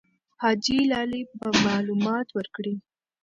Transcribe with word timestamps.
حاجي 0.41 0.77
لالی 0.91 1.21
به 1.39 1.49
معلومات 1.65 2.27
ورکړي. 2.33 2.75